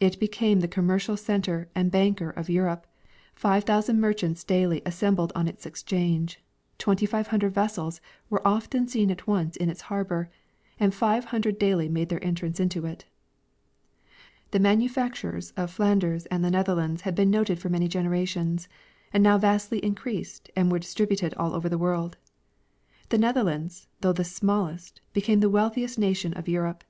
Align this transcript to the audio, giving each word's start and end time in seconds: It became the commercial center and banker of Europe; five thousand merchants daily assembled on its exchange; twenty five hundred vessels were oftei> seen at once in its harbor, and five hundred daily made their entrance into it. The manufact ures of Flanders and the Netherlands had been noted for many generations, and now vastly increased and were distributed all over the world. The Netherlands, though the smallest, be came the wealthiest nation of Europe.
It 0.00 0.18
became 0.18 0.60
the 0.60 0.66
commercial 0.66 1.18
center 1.18 1.68
and 1.74 1.90
banker 1.90 2.30
of 2.30 2.48
Europe; 2.48 2.86
five 3.34 3.64
thousand 3.64 4.00
merchants 4.00 4.42
daily 4.42 4.80
assembled 4.86 5.30
on 5.34 5.46
its 5.46 5.66
exchange; 5.66 6.42
twenty 6.78 7.04
five 7.04 7.26
hundred 7.26 7.52
vessels 7.52 8.00
were 8.30 8.40
oftei> 8.46 8.88
seen 8.88 9.10
at 9.10 9.26
once 9.26 9.56
in 9.58 9.68
its 9.68 9.82
harbor, 9.82 10.30
and 10.80 10.94
five 10.94 11.26
hundred 11.26 11.58
daily 11.58 11.86
made 11.86 12.08
their 12.08 12.24
entrance 12.24 12.58
into 12.58 12.86
it. 12.86 13.04
The 14.52 14.58
manufact 14.58 15.20
ures 15.22 15.52
of 15.54 15.70
Flanders 15.70 16.24
and 16.30 16.42
the 16.42 16.50
Netherlands 16.50 17.02
had 17.02 17.14
been 17.14 17.28
noted 17.30 17.58
for 17.58 17.68
many 17.68 17.88
generations, 17.88 18.68
and 19.12 19.22
now 19.22 19.36
vastly 19.36 19.84
increased 19.84 20.50
and 20.56 20.72
were 20.72 20.78
distributed 20.78 21.34
all 21.34 21.54
over 21.54 21.68
the 21.68 21.76
world. 21.76 22.16
The 23.10 23.18
Netherlands, 23.18 23.86
though 24.00 24.14
the 24.14 24.24
smallest, 24.24 25.02
be 25.12 25.20
came 25.20 25.40
the 25.40 25.50
wealthiest 25.50 25.98
nation 25.98 26.32
of 26.32 26.48
Europe. 26.48 26.84